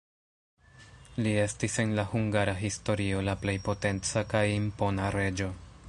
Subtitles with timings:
[1.25, 5.57] Li estis en la hungara historio la plej potenca kaj impona reĝo.